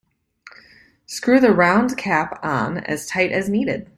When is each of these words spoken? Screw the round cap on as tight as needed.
Screw 1.05 1.39
the 1.39 1.53
round 1.53 1.95
cap 1.95 2.39
on 2.43 2.79
as 2.79 3.05
tight 3.05 3.31
as 3.31 3.47
needed. 3.47 3.87